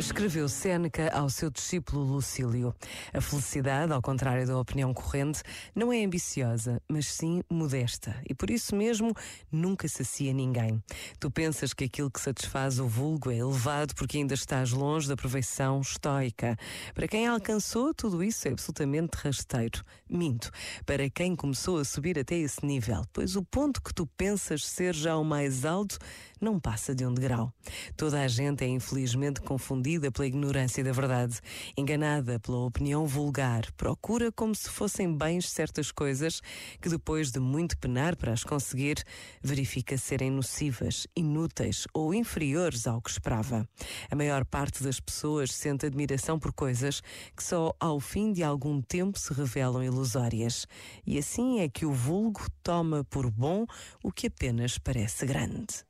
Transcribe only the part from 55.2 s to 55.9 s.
grande.